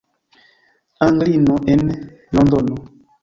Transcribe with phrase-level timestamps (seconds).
[1.07, 2.73] Anglino el Londono!